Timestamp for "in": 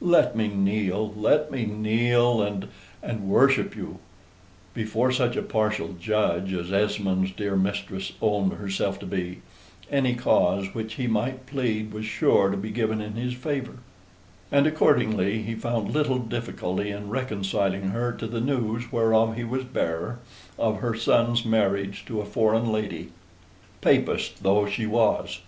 13.02-13.16, 16.88-17.10